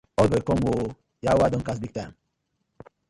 Old 0.21 0.31
boy 0.31 0.41
com 0.47 0.61
ooo!!! 0.69 0.95
Yawa 1.27 1.51
don 1.51 1.63
gas 1.67 1.81
big 1.85 1.93
time. 1.99 2.13